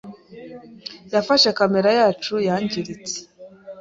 yafashe 1.13 1.49
kamere 1.57 1.89
yacu 1.99 2.33
yangiritse. 2.47 3.17